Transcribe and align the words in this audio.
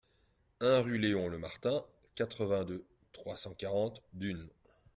un 0.61 0.79
rue 0.79 0.97
Léon 0.97 1.27
Lemartin, 1.27 1.85
quatre-vingt-deux, 2.15 2.83
trois 3.11 3.37
cent 3.37 3.53
quarante, 3.53 4.01
Dunes 4.13 4.49